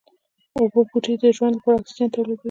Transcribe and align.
اوبو 0.59 0.79
بوټي 0.89 1.13
د 1.21 1.23
ژوند 1.37 1.53
لپاره 1.55 1.77
اکسيجن 1.79 2.07
توليدوي 2.13 2.39